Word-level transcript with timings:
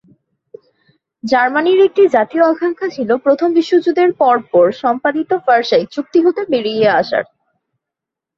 জার্মানির 1.23 1.79
একটি 1.87 2.03
জাতীয় 2.15 2.43
আকাঙ্ক্ষা 2.45 2.87
ছিল 2.89 3.09
প্রথম 3.25 3.49
বিশ্বযুদ্ধের 3.53 4.11
পরপর 4.21 4.65
সম্পাদিত 4.81 5.31
ভার্সাই 5.45 5.85
চুক্তি 5.93 6.19
হতে 6.25 6.41
বেরিয়ে 6.51 6.87
আসার। 7.01 7.23